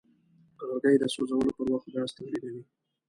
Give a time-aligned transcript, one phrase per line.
[0.67, 2.63] لرګی د سوځولو پر وخت ګاز تولیدوي.